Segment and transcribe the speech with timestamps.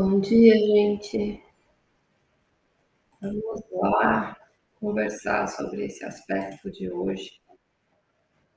[0.00, 1.42] Bom dia, gente.
[3.20, 4.38] Vamos lá
[4.78, 7.40] conversar sobre esse aspecto de hoje,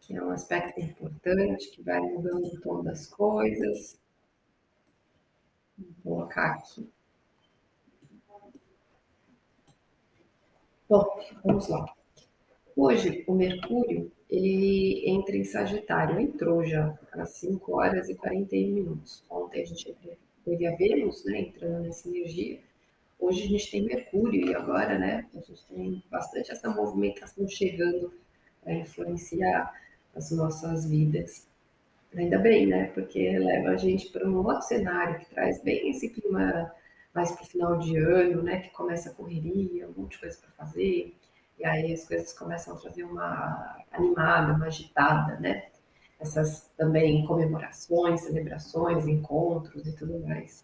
[0.01, 3.99] que é um aspecto importante, que vai mudando o tom das coisas.
[6.03, 6.87] Vou colocar aqui.
[10.87, 11.03] Bom,
[11.43, 11.91] vamos lá.
[12.75, 19.23] Hoje, o Mercúrio, ele entra em Sagitário, entrou já às 5 horas e 41 minutos.
[19.27, 19.89] Ontem a gente
[20.43, 22.59] teve a Vênus, né, entrando nessa energia.
[23.19, 28.13] Hoje a gente tem Mercúrio e agora, né, a gente tem bastante essa movimentação chegando
[28.65, 29.73] a influenciar
[30.15, 31.47] as nossas vidas.
[32.15, 36.09] Ainda bem, né, porque leva a gente para um outro cenário que traz bem esse
[36.09, 36.73] clima
[37.13, 40.37] mais para o final de ano, né, que começa a correria, um monte de coisa
[40.39, 41.15] para fazer,
[41.59, 45.70] e aí as coisas começam a trazer uma animada, uma agitada, né?
[46.21, 50.63] Essas também comemorações, celebrações, encontros e tudo mais.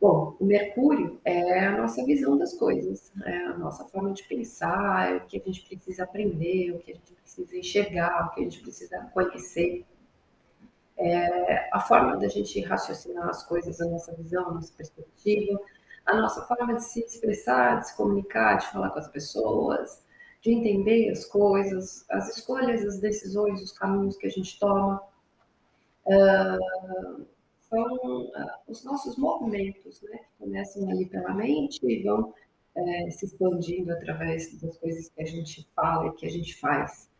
[0.00, 5.10] Bom, o Mercúrio é a nossa visão das coisas, é a nossa forma de pensar,
[5.12, 8.40] é o que a gente precisa aprender, o que a gente precisa enxergar, o que
[8.40, 9.84] a gente precisa conhecer.
[10.96, 15.58] É a forma da gente raciocinar as coisas, a nossa visão, a nossa perspectiva,
[16.06, 20.04] a nossa forma de se expressar, de se comunicar, de falar com as pessoas,
[20.44, 25.02] de entender as coisas, as escolhas, as decisões, os caminhos que a gente toma.
[26.06, 27.24] Uh,
[27.70, 28.30] são uh,
[28.68, 32.28] os nossos movimentos, né, que começam ali pela mente e vão
[32.76, 37.10] uh, se expandindo através das coisas que a gente fala e que a gente faz.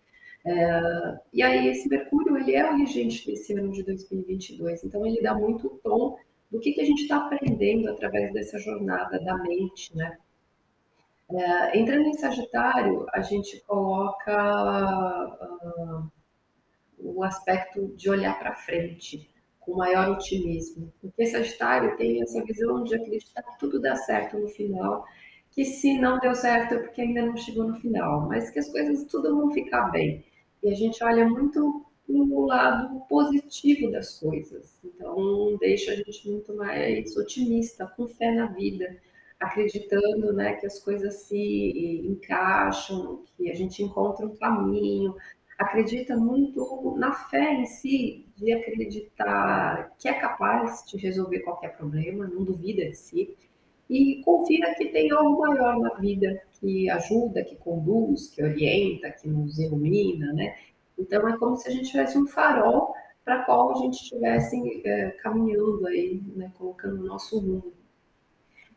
[0.45, 5.23] Uh, e aí esse Mercúrio ele é o regente desse ano de 2022, então ele
[5.23, 6.19] dá muito tom
[6.51, 10.19] do que, que a gente está aprendendo através dessa jornada da mente, né?
[11.31, 16.13] É, entrando em Sagitário, a gente coloca uh,
[16.99, 19.31] o aspecto de olhar para frente
[19.61, 24.49] com maior otimismo, porque Sagitário tem essa visão de acreditar que tudo dá certo no
[24.49, 25.05] final,
[25.51, 28.69] que se não deu certo é porque ainda não chegou no final, mas que as
[28.71, 30.25] coisas tudo vão ficar bem.
[30.63, 34.79] E a gente olha muito no lado positivo das coisas.
[34.85, 38.97] Então, deixa a gente muito mais otimista, com fé na vida,
[39.41, 45.15] acreditando né, que as coisas se encaixam, que a gente encontra um caminho.
[45.59, 52.27] Acredita muito na fé em si, de acreditar que é capaz de resolver qualquer problema,
[52.27, 53.37] não duvida de si.
[53.89, 59.29] E confia que tem algo maior na vida, que ajuda, que conduz, que orienta, que
[59.29, 60.57] nos ilumina, né?
[60.99, 65.11] Então é como se a gente tivesse um farol para qual a gente estivesse é,
[65.23, 67.73] caminhando aí, né, colocando o nosso rumo.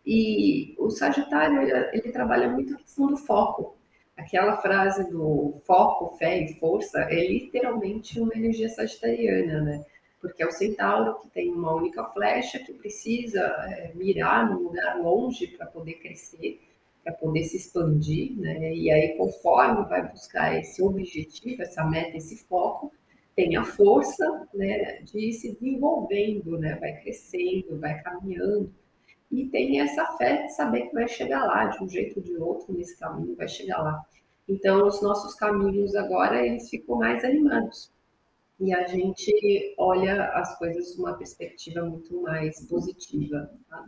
[0.09, 3.75] E o Sagitário ele, ele, trabalha muito a questão do foco.
[4.16, 9.85] Aquela frase do foco, fé e força é literalmente uma energia sagitariana, né?
[10.22, 14.97] Porque é o centauro que tem uma única flecha que precisa é, mirar num lugar
[14.97, 16.62] longe para poder crescer
[17.03, 18.74] para poder se expandir, né?
[18.74, 22.91] E aí, conforme vai buscar esse objetivo, essa meta, esse foco,
[23.34, 26.75] tem a força, né, de ir se desenvolvendo, né?
[26.75, 28.74] Vai crescendo, vai caminhando.
[29.31, 32.38] E tem essa fé de saber que vai chegar lá, de um jeito ou de
[32.38, 34.01] outro, nesse caminho, vai chegar lá.
[34.47, 37.91] Então, os nossos caminhos agora, eles ficam mais animados.
[38.59, 43.51] E a gente olha as coisas de uma perspectiva muito mais positiva.
[43.69, 43.85] Tá?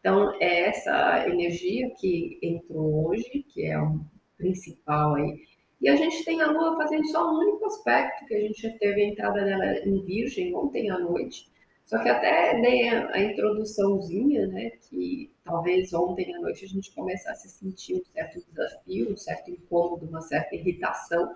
[0.00, 4.00] Então, é essa energia que entrou hoje, que é o
[4.36, 5.42] principal aí.
[5.80, 9.02] E a gente tem a Lua fazendo só um único aspecto, que a gente teve
[9.02, 11.48] a entrada dela em Virgem ontem à noite.
[11.88, 16.94] Só que até dei a, a introduçãozinha, né, que talvez ontem à noite a gente
[16.94, 21.34] começasse a sentir um certo desafio, um certo incômodo, uma certa irritação,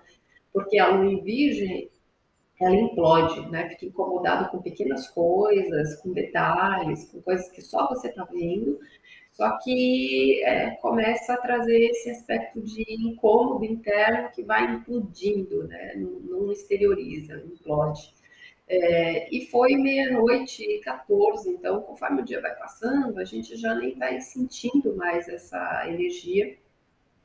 [0.53, 1.89] porque a Lua em Virgem
[2.61, 3.67] ela implode, né?
[3.69, 8.79] Fica incomodado com pequenas coisas, com detalhes, com coisas que só você está vendo,
[9.31, 15.95] só que é, começa a trazer esse aspecto de incômodo interno que vai implodindo, né?
[15.95, 18.13] Não, não exterioriza, implode.
[18.67, 23.75] É, e foi meia-noite e 14, então conforme o dia vai passando, a gente já
[23.75, 26.57] nem vai sentindo mais essa energia,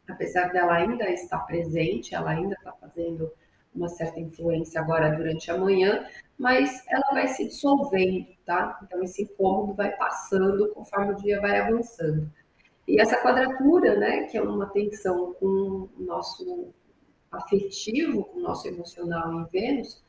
[0.08, 3.30] apesar dela ainda estar presente, ela ainda está fazendo
[3.74, 6.04] uma certa influência agora durante a manhã,
[6.36, 8.78] mas ela vai se dissolvendo, tá?
[8.82, 12.30] Então esse incômodo vai passando conforme o dia vai avançando.
[12.86, 16.72] E essa quadratura, né, que é uma tensão com o nosso
[17.30, 20.02] afetivo, com o nosso emocional em Vênus,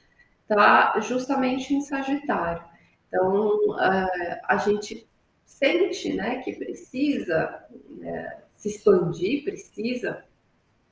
[0.50, 2.64] tá justamente em Sagitário.
[3.08, 5.08] Então a gente
[5.46, 10.24] sente, né, que precisa né, se expandir, precisa,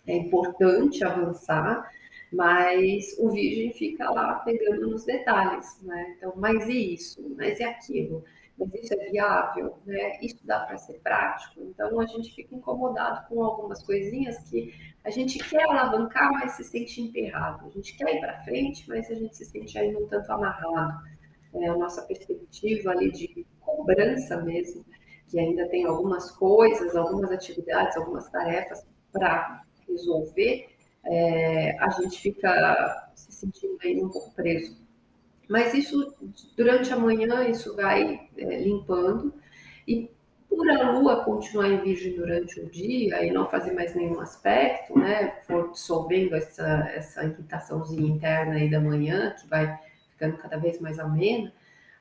[0.05, 1.89] é importante avançar,
[2.31, 6.15] mas o virgem fica lá pegando nos detalhes, né?
[6.17, 7.21] Então, mas e isso?
[7.37, 8.23] Mas e aquilo?
[8.57, 10.19] Mas isso é viável, né?
[10.21, 11.61] Isso dá para ser prático.
[11.61, 14.73] Então a gente fica incomodado com algumas coisinhas que
[15.03, 17.67] a gente quer alavancar, mas se sente emperrado.
[17.67, 21.03] A gente quer ir para frente, mas a gente se sente ainda um tanto amarrado.
[21.53, 24.85] É a nossa perspectiva ali de cobrança mesmo,
[25.27, 30.67] que ainda tem algumas coisas, algumas atividades, algumas tarefas para resolver,
[31.05, 34.86] é, a gente fica se sentindo aí um pouco preso.
[35.47, 36.13] Mas isso,
[36.55, 39.33] durante a manhã, isso vai é, limpando.
[39.87, 40.09] E
[40.49, 44.97] por a Lua continuar em Virgem durante o dia e não fazer mais nenhum aspecto,
[44.97, 49.79] né, for dissolvendo essa, essa irritaçãozinha interna aí da manhã, que vai
[50.11, 51.53] ficando cada vez mais amena,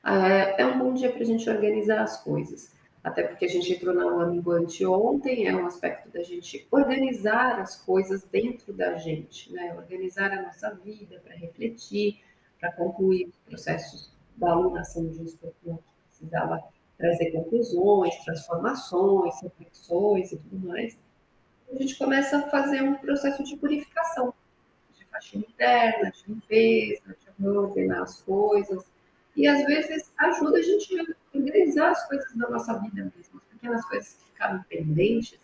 [0.05, 2.75] é, é um bom dia para a gente organizar as coisas.
[3.03, 7.61] Até porque a gente entrou na lua minguante ontem, é um aspecto da gente organizar
[7.61, 9.75] as coisas dentro da gente, né?
[9.77, 12.21] Organizar a nossa vida para refletir,
[12.67, 15.79] para concluir os processos da alunação de que
[16.09, 16.63] precisava
[16.99, 20.99] trazer conclusões, transformações, reflexões e tudo mais.
[21.71, 24.33] A gente começa a fazer um processo de purificação,
[24.97, 28.85] de faxina interna, de limpeza, de ordenar as coisas.
[29.37, 31.05] E às vezes ajuda a gente a
[31.37, 35.39] organizar as coisas da nossa vida mesmo, as pequenas coisas que ficaram pendentes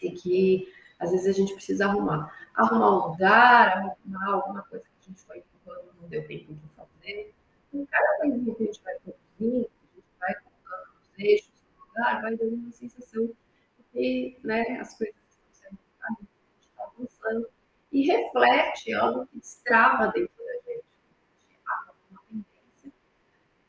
[0.00, 2.32] e que às vezes a gente precisa arrumar.
[2.54, 5.42] Arrumar um lugar, arrumar alguma coisa que a gente foi
[6.04, 7.34] não deu tempo de fazer.
[7.72, 11.86] Então, cada coisinha que a gente vai produzindo, a gente vai colocando os eixos no
[11.86, 15.78] lugar, vai dando uma sensação de que né, as coisas estão sendo
[16.20, 17.48] gente está avançando.
[17.92, 20.84] E reflete algo que destrava dentro da gente.
[22.10, 22.92] Uma tendência,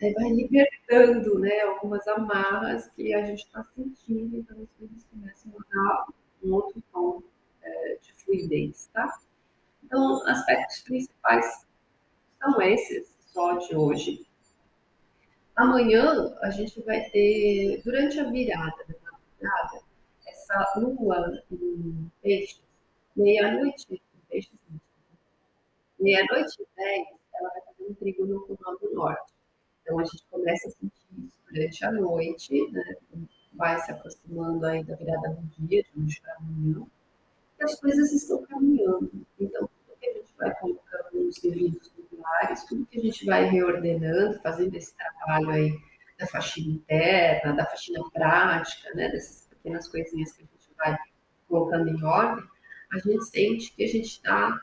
[0.01, 5.51] aí vai libertando né, algumas amarras que a gente está sentindo, então as coisas começam
[5.59, 6.07] a dar
[6.43, 7.21] um outro tom
[7.61, 9.19] é, de fluidez, tá?
[9.83, 11.67] Então, aspectos principais
[12.39, 14.25] são esses só de hoje.
[15.55, 18.83] Amanhã a gente vai ter, durante a virada
[20.61, 22.61] essa lua em peixes,
[23.15, 24.51] meia-noite peixes,
[25.99, 29.33] meia-noite e dez, ela vai fazer um trígono com o do norte.
[29.81, 32.95] Então a gente começa a sentir isso durante a noite, né?
[33.53, 36.85] vai se aproximando aí da virada do dia, de hoje para amanhã,
[37.59, 39.11] e as coisas estão caminhando.
[39.39, 43.45] Então, tudo que a gente vai colocando nos devidos lugares, tudo que a gente vai
[43.45, 45.79] reordenando, fazendo esse trabalho aí
[46.19, 50.97] da faxina interna, da faxina prática, né, dessas pequenas coisinhas que a gente vai
[51.49, 52.45] colocando em ordem,
[52.93, 54.61] a gente sente que a gente está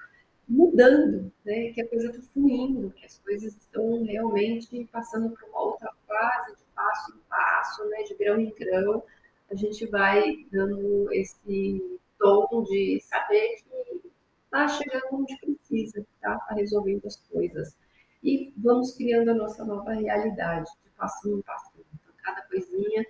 [0.48, 5.60] mudando, né, que a coisa está fluindo, que as coisas estão realmente passando por uma
[5.60, 9.02] outra fase, de passo em passo, né, de grão em grão,
[9.50, 14.08] a gente vai dando esse tom de saber que
[14.44, 16.36] está chegando onde precisa, tá?
[16.36, 17.76] Está resolvendo as coisas.
[18.22, 21.84] E vamos criando a nossa nova realidade, de passinho em passinho.
[21.94, 23.04] Então, cada coisinha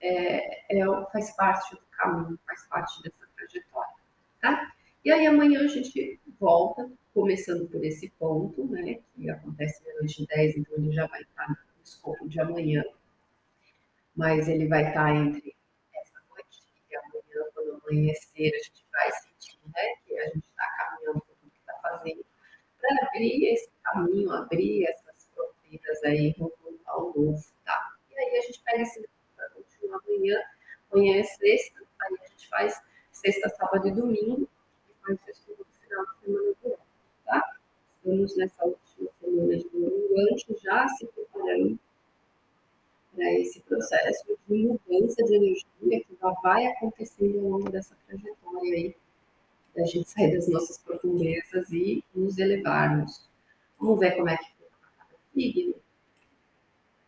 [0.00, 3.94] é, é, faz parte do caminho, faz parte dessa trajetória,
[4.40, 4.72] tá?
[5.04, 9.00] E aí amanhã a gente volta, começando por esse ponto, né?
[9.14, 12.84] Que acontece na noite 10, então ele já vai estar no escopo de amanhã.
[14.16, 15.54] Mas ele vai estar entre
[15.94, 19.82] essa noite e amanhã, quando amanhecer, a gente vai sentir, né?
[20.06, 22.24] Que a gente está caminhando por tudo que está fazendo,
[22.78, 26.34] para abrir esse caminho, abrir essas fronteiras aí
[26.86, 27.96] ao novo, tá?
[28.10, 29.00] E aí a gente pega esse
[29.96, 30.38] amanhã,
[30.90, 32.80] amanhã é sexta, aí a gente faz
[33.12, 34.48] sexta, sábado e domingo,
[34.88, 36.78] e faz estudo no final de semana do ano,
[37.24, 37.56] tá?
[37.96, 41.78] Estamos nessa última semana de domingo, já se preparando
[43.14, 45.64] para esse processo de mudança de energia
[46.04, 48.96] que já vai acontecendo ao longo dessa trajetória aí
[49.74, 53.28] da gente sair das nossas profundezas e nos elevarmos.
[53.78, 54.66] Vamos ver como é que fica
[54.98, 55.74] cada signo.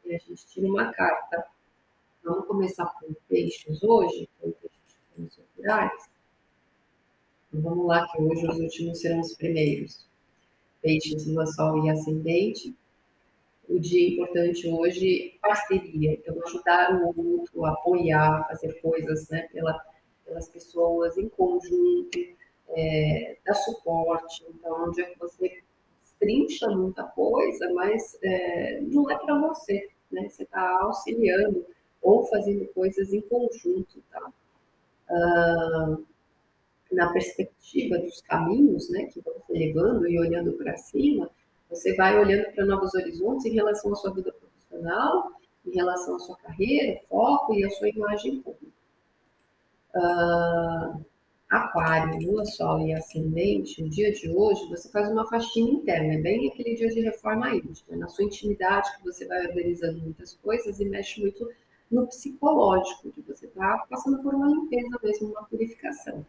[0.04, 1.46] E a gente tira uma carta.
[2.24, 5.40] Vamos começar com peixes hoje, com peixes.
[5.58, 5.90] Então,
[7.52, 10.06] vamos lá, que hoje os últimos serão os primeiros.
[10.80, 12.74] Peixes, lua, sol e ascendente.
[13.68, 16.14] O dia importante hoje, parceria.
[16.14, 19.80] Então, ajudar o outro, apoiar, fazer coisas né, pela,
[20.24, 22.18] pelas pessoas em conjunto
[22.68, 24.44] é, dar suporte.
[24.48, 25.62] Então, onde é que você
[26.18, 30.28] trincha muita coisa, mas é, não é para você, né?
[30.28, 31.66] Você está auxiliando
[32.02, 34.32] ou fazendo coisas em conjunto, tá?
[35.08, 35.96] Ah,
[36.90, 41.30] na perspectiva dos caminhos, né, que vão se levando e olhando para cima,
[41.70, 45.32] você vai olhando para novos horizontes em relação à sua vida profissional,
[45.66, 48.72] em relação à sua carreira, foco e à sua imagem pública.
[49.94, 50.98] Ah,
[51.52, 56.18] Aquário, Lua, Sol e Ascendente, no dia de hoje, você faz uma faxina interna, é
[56.18, 60.80] bem aquele dia de reforma íntima, na sua intimidade, que você vai organizando muitas coisas
[60.80, 61.46] e mexe muito
[61.92, 66.26] no psicológico, de você estar tá passando por uma limpeza mesmo, uma purificação.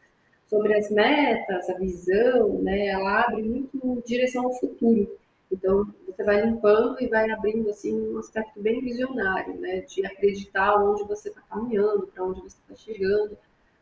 [0.48, 5.17] Sobre as metas, a visão, né, ela abre muito em direção ao futuro.
[5.51, 10.75] Então, você vai limpando e vai abrindo assim um aspecto bem visionário, né, de acreditar
[10.75, 13.38] onde você está caminhando, para onde você está chegando,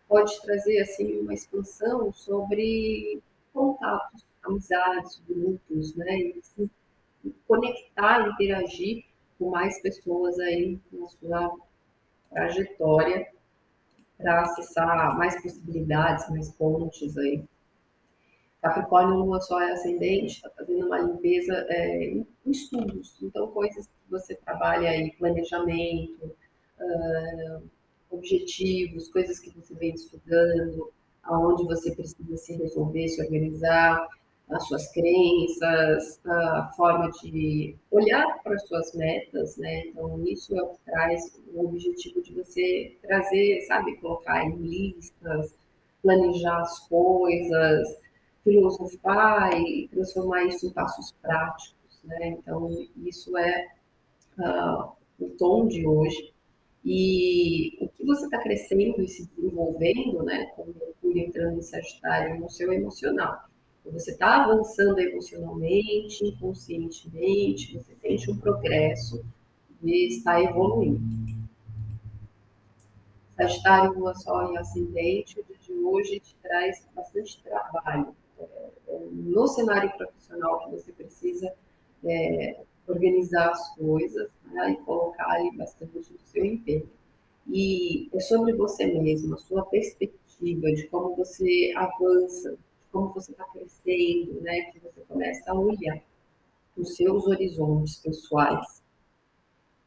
[0.08, 3.22] pode trazer assim uma expansão sobre
[3.54, 6.20] contatos, amizades, grupos, né?
[6.20, 6.70] E se
[7.48, 9.06] conectar, interagir
[9.38, 11.58] com mais pessoas aí na sua
[12.32, 13.28] trajetória
[14.18, 17.44] para acessar mais possibilidades, mais pontes aí.
[18.62, 24.12] Capricórnio, Lua, Sol e Ascendente, está fazendo uma limpeza é, em estudos, então coisas que
[24.12, 26.36] você trabalha aí, planejamento,
[26.80, 27.64] uh,
[28.12, 30.92] objetivos, coisas que você vem estudando,
[31.24, 34.08] aonde você precisa se resolver, se organizar,
[34.51, 39.88] as suas crenças, a forma de olhar para as suas metas, né?
[39.88, 45.55] Então, isso é o que traz o objetivo de você trazer, sabe, colocar em listas,
[46.01, 47.98] planejar as coisas,
[48.43, 52.29] filosofar e transformar isso em passos práticos, né?
[52.29, 53.67] Então, isso é
[54.39, 56.34] uh, o tom de hoje.
[56.84, 61.62] E o que você está crescendo e se desenvolvendo, né, com o Mercúrio entrando em
[61.62, 63.50] Sagitário no seu emocional.
[63.86, 69.24] Você está avançando emocionalmente, inconscientemente, você sente um progresso
[69.84, 71.02] e está evoluindo.
[73.36, 78.16] Sagitário, Lua, Sol e Ascendente, o dia de hoje te traz bastante trabalho.
[78.40, 78.44] É,
[78.88, 81.52] é, no cenário profissional que você precisa
[82.04, 86.88] é, organizar as coisas né, e colocar ali bastante do seu empenho.
[87.48, 92.58] E é sobre você mesmo, a sua perspectiva de como você avança,
[92.91, 96.01] como você está crescendo, né, que você começa a olhar
[96.77, 98.81] os seus horizontes pessoais.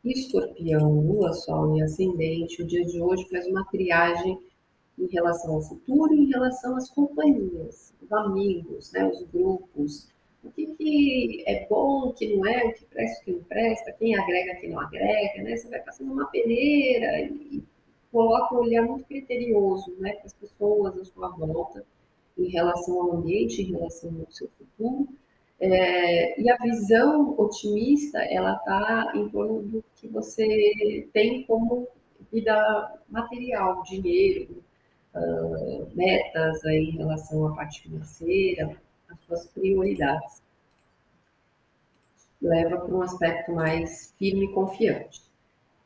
[0.04, 4.38] Escorpião, Lua, Sol e Ascendente, o dia de hoje faz uma triagem
[4.98, 10.08] em relação ao futuro em relação às companhias, os amigos, né, os grupos,
[10.44, 13.44] o que, que é bom, o que não é, o que presta, o que não
[13.44, 15.56] presta, quem agrega, quem não agrega, né?
[15.56, 17.64] Você vai passando uma peneira e
[18.12, 21.84] coloca um olhar muito criterioso, né, para as pessoas à sua volta,
[22.36, 25.08] em relação ao ambiente, em relação ao seu futuro.
[25.60, 31.88] É, e a visão otimista, ela está em torno do que você tem como
[32.32, 34.62] vida material, dinheiro,
[35.14, 38.76] uh, metas aí em relação à parte financeira,
[39.08, 40.42] as suas prioridades.
[42.42, 45.23] Leva para um aspecto mais firme e confiante.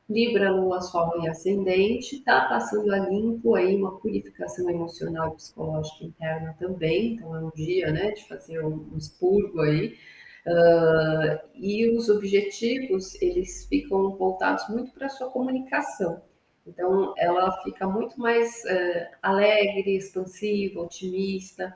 [0.09, 6.05] Libra, Lua, Sol e Ascendente, está passando a limpo aí uma purificação emocional e psicológica
[6.05, 9.99] interna também, então é um dia, né, de fazer um, um expurgo aí,
[10.47, 16.23] uh, e os objetivos, eles ficam voltados muito para a sua comunicação,
[16.67, 21.75] então ela fica muito mais uh, alegre, expansiva, otimista,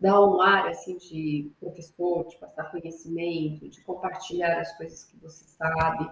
[0.00, 5.44] dá um ar assim de professor, de passar conhecimento, de compartilhar as coisas que você
[5.44, 6.10] sabe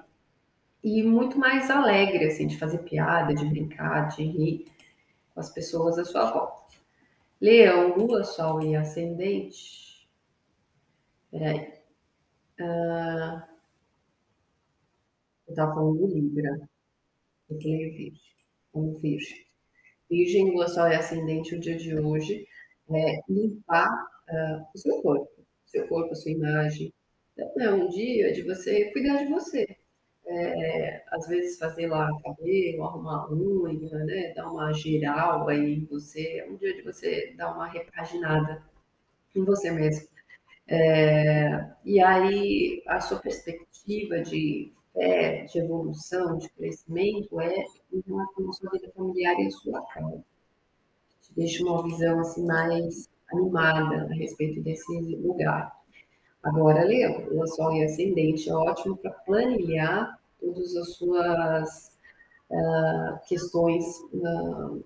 [0.84, 4.66] e muito mais alegre assim de fazer piada, de brincar, de rir
[5.32, 6.76] com as pessoas à sua volta.
[7.40, 10.06] Leão, Lua, Sol e Ascendente.
[11.30, 11.72] Peraí.
[12.60, 13.42] Uh,
[15.46, 16.68] eu estava falando do Libra.
[17.48, 18.34] Eu falei Virgem.
[18.70, 19.46] Como Virgem.
[20.10, 22.46] Virgem, Lua, Sol e Ascendente o dia de hoje
[22.90, 25.30] é, limpar uh, o seu corpo,
[25.66, 26.92] seu corpo, a sua imagem.
[27.32, 29.76] Então, é um dia de você cuidar de você.
[30.36, 34.32] É, às vezes fazer lá cabelo, arrumar unha, né?
[34.34, 36.38] dar uma geral aí em você.
[36.40, 38.62] É um dia de você dar uma repaginada
[39.34, 40.08] em você mesmo.
[40.66, 48.48] É, e aí a sua perspectiva de fé, de evolução, de crescimento é em relação
[48.48, 50.24] à sua vida familiar e à sua casa
[51.36, 55.72] deixa uma visão assim mais animada a respeito desse lugar.
[56.42, 61.92] Agora, Leão, o Sol e Ascendente é ótimo para planilhar todas as suas
[62.50, 64.84] uh, questões uh,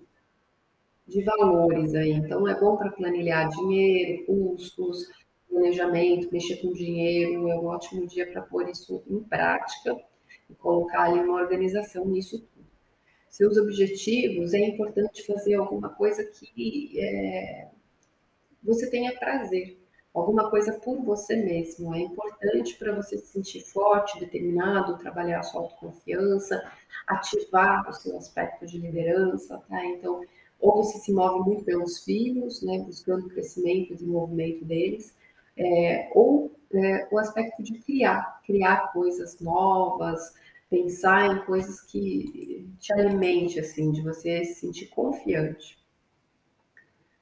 [1.07, 2.11] de valores aí.
[2.11, 5.07] Então, é bom para planilhar dinheiro, custos,
[5.49, 7.49] planejamento, mexer com dinheiro.
[7.49, 9.97] É um ótimo dia para pôr isso em prática
[10.49, 12.59] e colocar ali uma organização nisso tudo
[13.29, 17.69] seus objetivos, é importante fazer alguma coisa que é,
[18.61, 19.78] você tenha prazer,
[20.13, 21.93] alguma coisa por você mesmo.
[21.93, 26.63] É importante para você se sentir forte, determinado, trabalhar a sua autoconfiança,
[27.07, 29.85] ativar o seu aspecto de liderança, tá?
[29.85, 30.21] Então,
[30.59, 35.15] ou você se move muito pelos filhos, né, buscando o crescimento e desenvolvimento deles,
[35.57, 40.33] é, ou é, o aspecto de criar, criar coisas novas,
[40.69, 45.78] pensar em coisas que te alimente, assim, de você se sentir confiante.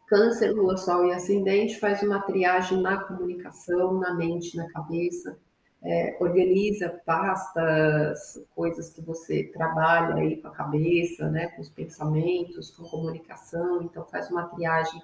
[0.08, 5.38] Câncer, Lua, Sol e Ascendente faz uma triagem na comunicação, na mente, na cabeça,
[5.84, 12.72] é, organiza pastas, coisas que você trabalha aí com a cabeça, né, com os pensamentos,
[12.72, 15.02] com comunicação, então faz uma triagem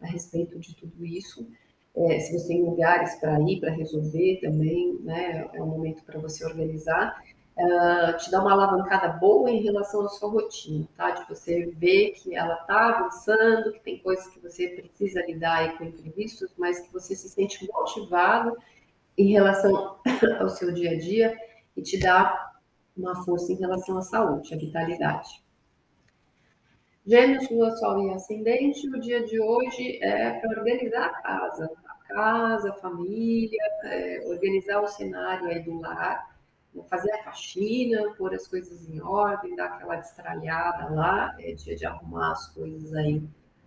[0.00, 1.46] a respeito de tudo isso.
[1.94, 6.18] É, se você tem lugares para ir, para resolver também, né, é um momento para
[6.18, 7.22] você organizar.
[7.58, 11.12] Uh, te dá uma alavancada boa em relação à sua rotina, tá?
[11.12, 15.78] De você ver que ela está avançando, que tem coisas que você precisa lidar aí
[15.78, 18.54] com imprevistos, mas que você se sente motivado
[19.16, 19.96] em relação
[20.38, 21.34] ao seu dia a dia
[21.74, 22.52] e te dá
[22.94, 25.42] uma força em relação à saúde, à vitalidade.
[27.06, 32.12] Gêmeos, Lua, Sol e Ascendente, o dia de hoje é para organizar a casa, a
[32.12, 36.35] casa, a família, é, organizar o cenário aí do lar,
[36.84, 41.86] fazer a faxina, pôr as coisas em ordem, dar aquela destralhada lá, é dia de
[41.86, 43.22] arrumar as coisas aí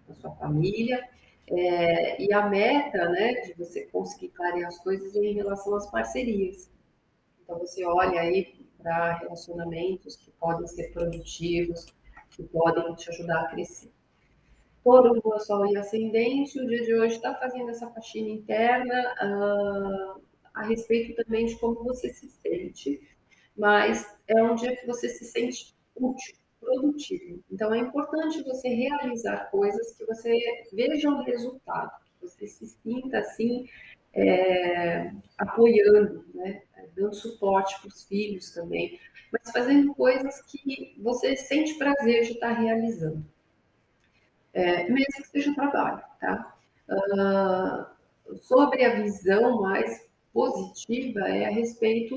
[0.07, 1.07] na sua família.
[1.47, 5.89] É, e a meta, né, de você conseguir clarear as coisas é em relação às
[5.89, 6.69] parcerias.
[7.43, 11.87] Então, você olha aí para relacionamentos que podem ser produtivos,
[12.29, 13.91] que podem te ajudar a crescer.
[14.83, 20.21] Touro, Lua, Sol e Ascendente, o dia de hoje está fazendo essa faxina interna uh,
[20.59, 23.01] a respeito também de como você se sente,
[23.57, 27.41] mas é um dia que você se sente útil, produtivo.
[27.49, 30.37] Então, é importante você realizar coisas que você
[30.73, 33.69] veja o resultado, que você se sinta assim,
[34.13, 36.61] é, apoiando, né?
[36.93, 38.99] dando suporte para os filhos também,
[39.31, 43.25] mas fazendo coisas que você sente prazer de estar realizando,
[44.53, 46.57] é, mesmo que seja trabalho, tá?
[46.89, 52.15] Uh, sobre a visão mais positiva é a respeito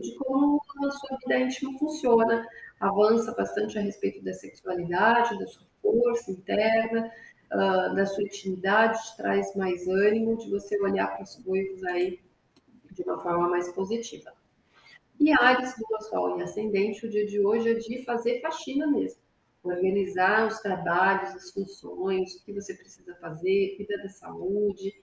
[0.00, 2.46] de como a sua vida íntima funciona,
[2.78, 7.12] avança bastante a respeito da sexualidade, da sua força interna,
[7.52, 12.20] uh, da sua intimidade, traz mais ânimo de você olhar para as coisas aí
[12.92, 14.32] de uma forma mais positiva.
[15.18, 19.20] E Ares, Lua, Sol e Ascendente, o dia de hoje é de fazer faxina mesmo.
[19.62, 24.94] Organizar os trabalhos, as funções, o que você precisa fazer, cuidar da saúde,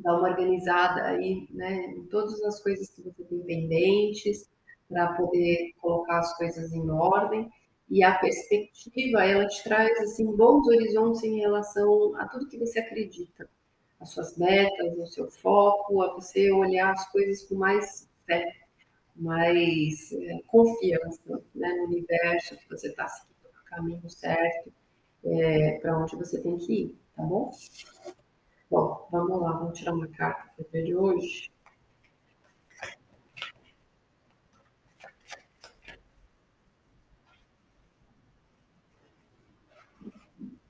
[0.00, 4.48] dar uma organizada aí, né, em todas as coisas que você tem pendentes,
[4.88, 7.50] para poder colocar as coisas em ordem.
[7.90, 12.78] E a perspectiva, ela te traz assim bons horizontes em relação a tudo que você
[12.78, 13.48] acredita,
[14.00, 18.44] as suas metas, o seu foco, a você olhar as coisas com mais fé,
[19.14, 24.72] mais é, confiança né, no universo, que você está seguindo o caminho certo,
[25.24, 27.50] é, para onde você tem que ir, tá bom?
[28.72, 31.50] Bom, vamos lá, vamos tirar uma carta para dia de hoje.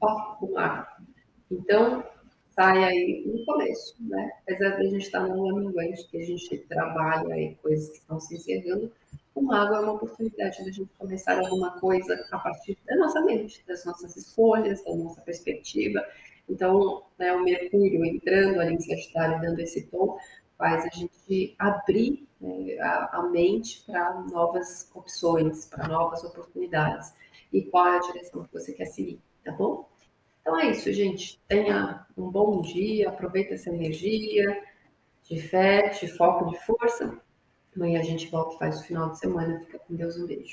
[0.00, 1.00] Ó, o mar.
[1.48, 2.02] Então,
[2.50, 4.32] sai aí no começo, né?
[4.42, 7.98] Apesar de a gente estar no ano minguante, que a gente trabalha aí coisas que
[7.98, 8.90] estão se encerrando,
[9.32, 13.20] o mago é uma oportunidade de a gente começar alguma coisa a partir da nossa
[13.20, 16.04] mente, das nossas escolhas, da nossa perspectiva,
[16.52, 20.18] então, né, o Mercúrio entrando ali em Sagitário, dando esse tom,
[20.58, 27.14] faz a gente abrir né, a, a, mente para novas opções, para novas oportunidades.
[27.50, 29.88] E qual é a direção que você quer seguir, tá bom?
[30.42, 31.40] Então é isso, gente.
[31.48, 34.62] Tenha um bom dia, aproveita essa energia
[35.22, 37.18] de fé, de foco, de força.
[37.74, 39.60] Amanhã a gente volta e faz o final de semana.
[39.60, 40.50] Fica com Deus, um beijo.